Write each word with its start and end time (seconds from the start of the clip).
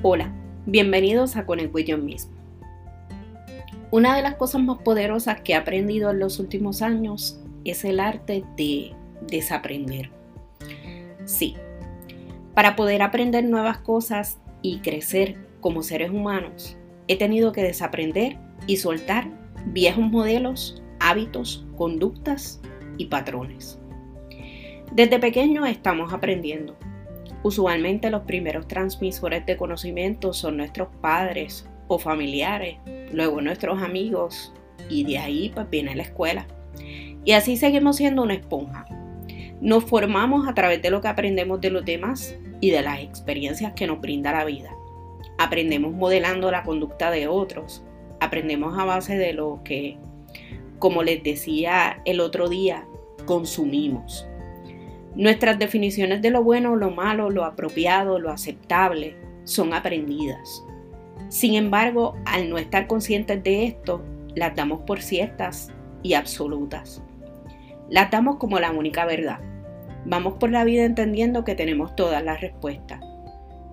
Hola, 0.00 0.32
bienvenidos 0.64 1.34
a 1.34 1.44
Conecto 1.44 1.80
Yo 1.80 1.98
mismo. 1.98 2.30
Una 3.90 4.14
de 4.14 4.22
las 4.22 4.36
cosas 4.36 4.62
más 4.62 4.78
poderosas 4.78 5.40
que 5.40 5.54
he 5.54 5.56
aprendido 5.56 6.12
en 6.12 6.20
los 6.20 6.38
últimos 6.38 6.82
años 6.82 7.40
es 7.64 7.84
el 7.84 7.98
arte 7.98 8.44
de 8.56 8.94
desaprender. 9.26 10.10
Sí, 11.24 11.56
para 12.54 12.76
poder 12.76 13.02
aprender 13.02 13.42
nuevas 13.42 13.78
cosas 13.78 14.38
y 14.62 14.78
crecer 14.78 15.36
como 15.60 15.82
seres 15.82 16.12
humanos, 16.12 16.76
he 17.08 17.16
tenido 17.16 17.50
que 17.50 17.64
desaprender 17.64 18.38
y 18.68 18.76
soltar 18.76 19.26
viejos 19.66 20.04
modelos, 20.04 20.80
hábitos, 21.00 21.66
conductas 21.76 22.60
y 22.98 23.06
patrones. 23.06 23.80
Desde 24.92 25.18
pequeño 25.18 25.66
estamos 25.66 26.12
aprendiendo 26.12 26.76
Usualmente 27.42 28.10
los 28.10 28.22
primeros 28.22 28.66
transmisores 28.68 29.46
de 29.46 29.56
conocimiento 29.56 30.32
son 30.32 30.56
nuestros 30.56 30.88
padres 31.00 31.68
o 31.86 31.98
familiares, 31.98 32.78
luego 33.12 33.40
nuestros 33.40 33.82
amigos 33.82 34.52
y 34.88 35.04
de 35.04 35.18
ahí 35.18 35.50
pues 35.54 35.68
viene 35.70 35.94
la 35.94 36.02
escuela. 36.02 36.46
Y 37.24 37.32
así 37.32 37.56
seguimos 37.56 37.96
siendo 37.96 38.22
una 38.22 38.34
esponja. 38.34 38.86
Nos 39.60 39.84
formamos 39.84 40.46
a 40.46 40.54
través 40.54 40.80
de 40.82 40.90
lo 40.90 41.00
que 41.00 41.08
aprendemos 41.08 41.60
de 41.60 41.70
los 41.70 41.84
demás 41.84 42.36
y 42.60 42.70
de 42.70 42.82
las 42.82 43.00
experiencias 43.00 43.72
que 43.72 43.86
nos 43.86 44.00
brinda 44.00 44.32
la 44.32 44.44
vida. 44.44 44.70
Aprendemos 45.36 45.92
modelando 45.92 46.50
la 46.50 46.62
conducta 46.62 47.10
de 47.10 47.28
otros. 47.28 47.84
Aprendemos 48.20 48.78
a 48.78 48.84
base 48.84 49.16
de 49.16 49.32
lo 49.32 49.60
que, 49.64 49.98
como 50.78 51.02
les 51.02 51.22
decía 51.22 52.02
el 52.04 52.20
otro 52.20 52.48
día, 52.48 52.86
consumimos. 53.24 54.27
Nuestras 55.18 55.58
definiciones 55.58 56.22
de 56.22 56.30
lo 56.30 56.44
bueno, 56.44 56.76
lo 56.76 56.92
malo, 56.92 57.28
lo 57.28 57.44
apropiado, 57.44 58.20
lo 58.20 58.30
aceptable 58.30 59.16
son 59.42 59.74
aprendidas. 59.74 60.64
Sin 61.28 61.56
embargo, 61.56 62.14
al 62.24 62.48
no 62.48 62.56
estar 62.56 62.86
conscientes 62.86 63.42
de 63.42 63.66
esto, 63.66 64.00
las 64.36 64.54
damos 64.54 64.82
por 64.82 65.02
ciertas 65.02 65.72
y 66.04 66.14
absolutas. 66.14 67.02
Las 67.90 68.12
damos 68.12 68.36
como 68.36 68.60
la 68.60 68.70
única 68.70 69.06
verdad. 69.06 69.40
Vamos 70.06 70.34
por 70.34 70.52
la 70.52 70.62
vida 70.62 70.84
entendiendo 70.84 71.42
que 71.42 71.56
tenemos 71.56 71.96
todas 71.96 72.22
las 72.22 72.40
respuestas. 72.40 73.00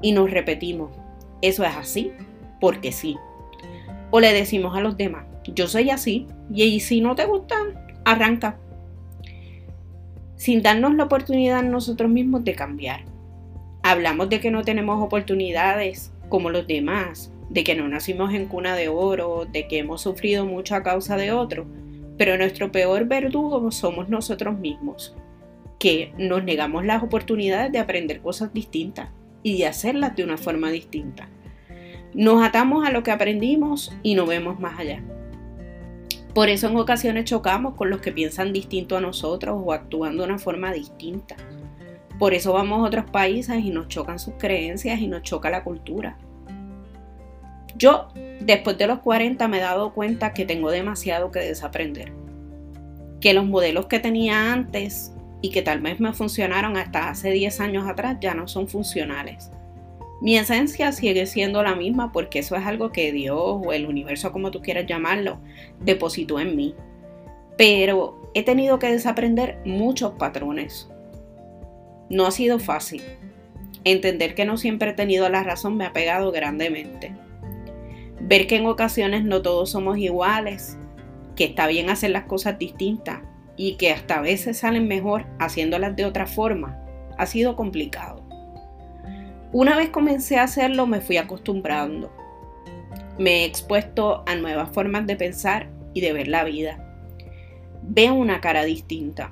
Y 0.00 0.12
nos 0.12 0.30
repetimos, 0.30 0.96
eso 1.42 1.62
es 1.62 1.76
así, 1.76 2.10
porque 2.58 2.90
sí. 2.90 3.18
O 4.10 4.18
le 4.18 4.32
decimos 4.32 4.74
a 4.78 4.80
los 4.80 4.96
demás, 4.96 5.26
yo 5.46 5.66
soy 5.66 5.90
así, 5.90 6.26
y 6.50 6.80
si 6.80 7.02
no 7.02 7.14
te 7.14 7.26
gustan, 7.26 7.74
arranca 8.06 8.58
sin 10.36 10.62
darnos 10.62 10.94
la 10.94 11.04
oportunidad 11.04 11.62
nosotros 11.62 12.10
mismos 12.10 12.44
de 12.44 12.54
cambiar. 12.54 13.04
Hablamos 13.82 14.28
de 14.28 14.40
que 14.40 14.50
no 14.50 14.62
tenemos 14.62 15.02
oportunidades 15.02 16.12
como 16.28 16.50
los 16.50 16.66
demás, 16.66 17.32
de 17.50 17.64
que 17.64 17.74
no 17.74 17.88
nacimos 17.88 18.32
en 18.34 18.46
cuna 18.46 18.74
de 18.74 18.88
oro, 18.88 19.46
de 19.50 19.68
que 19.68 19.78
hemos 19.78 20.02
sufrido 20.02 20.46
mucho 20.46 20.74
a 20.74 20.82
causa 20.82 21.16
de 21.16 21.32
otros, 21.32 21.66
pero 22.16 22.36
nuestro 22.36 22.72
peor 22.72 23.06
verdugo 23.06 23.70
somos 23.70 24.08
nosotros 24.08 24.58
mismos, 24.58 25.14
que 25.78 26.12
nos 26.18 26.42
negamos 26.44 26.84
las 26.84 27.02
oportunidades 27.02 27.72
de 27.72 27.78
aprender 27.78 28.20
cosas 28.20 28.52
distintas 28.52 29.10
y 29.42 29.58
de 29.58 29.66
hacerlas 29.66 30.16
de 30.16 30.24
una 30.24 30.38
forma 30.38 30.70
distinta. 30.70 31.28
Nos 32.14 32.42
atamos 32.42 32.86
a 32.86 32.90
lo 32.90 33.02
que 33.02 33.10
aprendimos 33.10 33.92
y 34.02 34.14
no 34.14 34.26
vemos 34.26 34.58
más 34.58 34.78
allá. 34.78 35.02
Por 36.34 36.48
eso 36.48 36.68
en 36.68 36.76
ocasiones 36.76 37.26
chocamos 37.26 37.74
con 37.74 37.90
los 37.90 38.00
que 38.00 38.10
piensan 38.10 38.52
distinto 38.52 38.96
a 38.96 39.00
nosotros 39.00 39.56
o 39.64 39.72
actúan 39.72 40.16
de 40.16 40.24
una 40.24 40.38
forma 40.38 40.72
distinta. 40.72 41.36
Por 42.18 42.34
eso 42.34 42.52
vamos 42.52 42.80
a 42.80 42.88
otros 42.88 43.10
países 43.10 43.64
y 43.64 43.70
nos 43.70 43.86
chocan 43.88 44.18
sus 44.18 44.34
creencias 44.34 45.00
y 45.00 45.06
nos 45.06 45.22
choca 45.22 45.48
la 45.48 45.62
cultura. 45.62 46.18
Yo, 47.76 48.08
después 48.40 48.78
de 48.78 48.86
los 48.88 48.98
40, 49.00 49.46
me 49.46 49.58
he 49.58 49.60
dado 49.60 49.92
cuenta 49.94 50.32
que 50.32 50.44
tengo 50.44 50.70
demasiado 50.70 51.30
que 51.30 51.40
desaprender. 51.40 52.12
Que 53.20 53.32
los 53.32 53.46
modelos 53.46 53.86
que 53.86 54.00
tenía 54.00 54.52
antes 54.52 55.12
y 55.40 55.50
que 55.50 55.62
tal 55.62 55.80
vez 55.80 56.00
me 56.00 56.12
funcionaron 56.12 56.76
hasta 56.76 57.10
hace 57.10 57.30
10 57.30 57.60
años 57.60 57.86
atrás 57.86 58.18
ya 58.20 58.34
no 58.34 58.48
son 58.48 58.66
funcionales. 58.66 59.50
Mi 60.24 60.38
esencia 60.38 60.90
sigue 60.90 61.26
siendo 61.26 61.62
la 61.62 61.74
misma 61.74 62.10
porque 62.10 62.38
eso 62.38 62.56
es 62.56 62.64
algo 62.64 62.92
que 62.92 63.12
Dios 63.12 63.36
o 63.38 63.74
el 63.74 63.84
universo, 63.84 64.32
como 64.32 64.50
tú 64.50 64.62
quieras 64.62 64.86
llamarlo, 64.86 65.38
depositó 65.80 66.40
en 66.40 66.56
mí. 66.56 66.74
Pero 67.58 68.30
he 68.32 68.42
tenido 68.42 68.78
que 68.78 68.90
desaprender 68.90 69.58
muchos 69.66 70.12
patrones. 70.12 70.88
No 72.08 72.24
ha 72.24 72.30
sido 72.30 72.58
fácil. 72.58 73.02
Entender 73.84 74.34
que 74.34 74.46
no 74.46 74.56
siempre 74.56 74.92
he 74.92 74.94
tenido 74.94 75.28
la 75.28 75.42
razón 75.42 75.76
me 75.76 75.84
ha 75.84 75.92
pegado 75.92 76.32
grandemente. 76.32 77.12
Ver 78.18 78.46
que 78.46 78.56
en 78.56 78.64
ocasiones 78.64 79.24
no 79.24 79.42
todos 79.42 79.72
somos 79.72 79.98
iguales, 79.98 80.78
que 81.36 81.44
está 81.44 81.66
bien 81.66 81.90
hacer 81.90 82.12
las 82.12 82.24
cosas 82.24 82.58
distintas 82.58 83.20
y 83.58 83.74
que 83.74 83.90
hasta 83.90 84.20
a 84.20 84.22
veces 84.22 84.56
salen 84.56 84.88
mejor 84.88 85.26
haciéndolas 85.38 85.94
de 85.96 86.06
otra 86.06 86.26
forma, 86.26 86.82
ha 87.18 87.26
sido 87.26 87.56
complicado. 87.56 88.23
Una 89.54 89.76
vez 89.76 89.90
comencé 89.90 90.36
a 90.36 90.42
hacerlo 90.42 90.84
me 90.88 91.00
fui 91.00 91.16
acostumbrando. 91.16 92.10
Me 93.20 93.42
he 93.42 93.44
expuesto 93.44 94.24
a 94.26 94.34
nuevas 94.34 94.70
formas 94.70 95.06
de 95.06 95.14
pensar 95.14 95.68
y 95.92 96.00
de 96.00 96.12
ver 96.12 96.26
la 96.26 96.42
vida. 96.42 96.84
Veo 97.84 98.14
una 98.14 98.40
cara 98.40 98.64
distinta. 98.64 99.30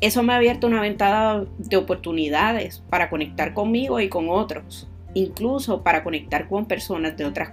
Eso 0.00 0.22
me 0.22 0.32
ha 0.32 0.36
abierto 0.36 0.66
una 0.66 0.80
ventana 0.80 1.44
de 1.58 1.76
oportunidades 1.76 2.82
para 2.88 3.10
conectar 3.10 3.52
conmigo 3.52 4.00
y 4.00 4.08
con 4.08 4.30
otros, 4.30 4.88
incluso 5.12 5.82
para 5.82 6.02
conectar 6.02 6.48
con 6.48 6.64
personas 6.64 7.18
de 7.18 7.26
otras 7.26 7.50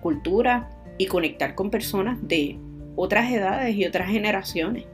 culturas 0.00 0.64
y 0.96 1.08
conectar 1.08 1.54
con 1.54 1.68
personas 1.68 2.16
de 2.26 2.56
otras 2.96 3.30
edades 3.30 3.76
y 3.76 3.84
otras 3.84 4.08
generaciones. 4.08 4.86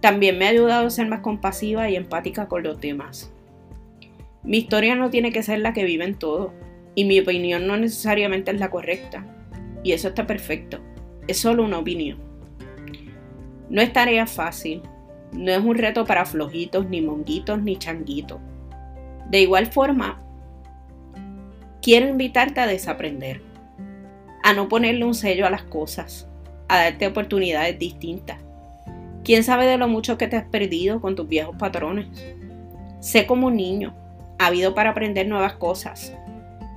También 0.00 0.38
me 0.38 0.46
ha 0.46 0.50
ayudado 0.50 0.86
a 0.86 0.90
ser 0.90 1.08
más 1.08 1.22
compasiva 1.22 1.90
y 1.90 1.96
empática 1.96 2.46
con 2.46 2.62
los 2.62 2.80
demás. 2.80 3.32
Mi 4.48 4.56
historia 4.56 4.94
no 4.94 5.10
tiene 5.10 5.30
que 5.30 5.42
ser 5.42 5.58
la 5.58 5.74
que 5.74 5.84
viven 5.84 6.18
todos 6.18 6.52
y 6.94 7.04
mi 7.04 7.20
opinión 7.20 7.66
no 7.66 7.76
necesariamente 7.76 8.50
es 8.50 8.58
la 8.58 8.70
correcta. 8.70 9.26
Y 9.84 9.92
eso 9.92 10.08
está 10.08 10.26
perfecto. 10.26 10.80
Es 11.26 11.38
solo 11.38 11.62
una 11.64 11.78
opinión. 11.78 12.18
No 13.68 13.82
es 13.82 13.92
tarea 13.92 14.26
fácil. 14.26 14.80
No 15.32 15.52
es 15.52 15.58
un 15.58 15.76
reto 15.76 16.06
para 16.06 16.24
flojitos, 16.24 16.88
ni 16.88 17.02
monguitos, 17.02 17.60
ni 17.60 17.76
changuitos. 17.76 18.40
De 19.30 19.42
igual 19.42 19.66
forma, 19.66 20.18
quiero 21.82 22.08
invitarte 22.08 22.60
a 22.60 22.66
desaprender, 22.66 23.42
a 24.42 24.54
no 24.54 24.66
ponerle 24.70 25.04
un 25.04 25.14
sello 25.14 25.46
a 25.46 25.50
las 25.50 25.64
cosas, 25.64 26.26
a 26.68 26.78
darte 26.78 27.06
oportunidades 27.06 27.78
distintas. 27.78 28.38
¿Quién 29.24 29.44
sabe 29.44 29.66
de 29.66 29.76
lo 29.76 29.88
mucho 29.88 30.16
que 30.16 30.26
te 30.26 30.36
has 30.36 30.46
perdido 30.46 31.02
con 31.02 31.16
tus 31.16 31.28
viejos 31.28 31.54
patrones? 31.58 32.06
Sé 33.00 33.26
como 33.26 33.48
un 33.48 33.56
niño, 33.56 33.94
habido 34.46 34.74
para 34.74 34.90
aprender 34.90 35.26
nuevas 35.26 35.54
cosas. 35.54 36.14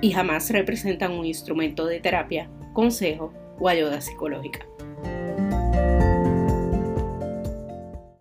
y 0.01 0.11
jamás 0.11 0.49
representan 0.49 1.11
un 1.11 1.27
instrumento 1.27 1.85
de 1.85 1.99
terapia, 1.99 2.49
consejo 2.73 3.31
o 3.59 3.69
ayuda 3.69 4.01
psicológica. 4.01 4.68